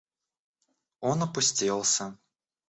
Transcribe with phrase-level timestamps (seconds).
[1.09, 2.17] Он опустился.